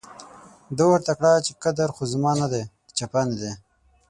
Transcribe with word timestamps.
ده 0.77 0.83
ورته 0.91 1.11
کړه 1.17 1.31
چې 1.45 1.51
قدر 1.63 1.89
خو 1.95 2.03
زما 2.13 2.31
نه 2.41 2.47
دی، 2.51 2.63
د 2.87 2.89
چپنې 2.99 3.35
دی. 3.41 3.51